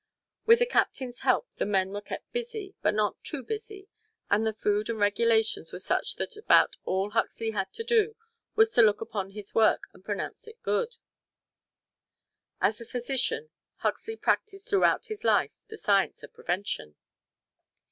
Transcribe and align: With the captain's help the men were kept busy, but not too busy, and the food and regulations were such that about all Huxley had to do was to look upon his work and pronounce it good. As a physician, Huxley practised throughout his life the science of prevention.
With 0.47 0.57
the 0.57 0.65
captain's 0.65 1.19
help 1.19 1.47
the 1.57 1.65
men 1.67 1.91
were 1.91 2.01
kept 2.01 2.31
busy, 2.33 2.73
but 2.81 2.95
not 2.95 3.23
too 3.23 3.43
busy, 3.43 3.87
and 4.31 4.47
the 4.47 4.51
food 4.51 4.89
and 4.89 4.97
regulations 4.97 5.71
were 5.71 5.77
such 5.77 6.15
that 6.15 6.35
about 6.35 6.75
all 6.85 7.11
Huxley 7.11 7.51
had 7.51 7.71
to 7.73 7.83
do 7.83 8.15
was 8.55 8.71
to 8.71 8.81
look 8.81 8.99
upon 8.99 9.29
his 9.29 9.53
work 9.53 9.83
and 9.93 10.03
pronounce 10.03 10.47
it 10.47 10.57
good. 10.63 10.95
As 12.59 12.81
a 12.81 12.85
physician, 12.87 13.51
Huxley 13.75 14.15
practised 14.17 14.67
throughout 14.67 15.05
his 15.05 15.23
life 15.23 15.51
the 15.67 15.77
science 15.77 16.23
of 16.23 16.33
prevention. 16.33 16.95